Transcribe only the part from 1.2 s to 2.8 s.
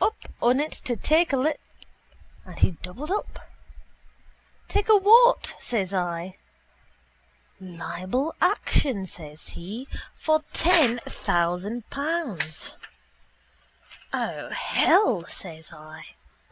a li... And he